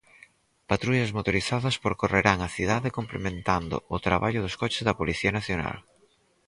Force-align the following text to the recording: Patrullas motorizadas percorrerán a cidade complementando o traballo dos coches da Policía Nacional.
Patrullas 0.71 1.11
motorizadas 1.17 1.75
percorrerán 1.85 2.39
a 2.41 2.49
cidade 2.57 2.95
complementando 2.97 3.75
o 3.95 3.97
traballo 4.07 4.39
dos 4.45 4.57
coches 4.61 4.83
da 4.87 4.97
Policía 4.99 5.31
Nacional. 5.39 5.77